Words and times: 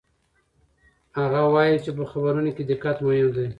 هغه 1.17 1.41
وایي 1.53 1.77
چې 1.83 1.91
په 1.97 2.03
خبرونو 2.11 2.49
کې 2.55 2.63
دقت 2.71 2.97
مهم 3.05 3.29
دی. 3.35 3.47